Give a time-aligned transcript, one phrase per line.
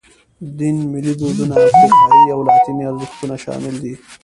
[0.57, 3.93] دین، ملي دودونه، افریقایي او لاتیني ارزښتونه شامل دي.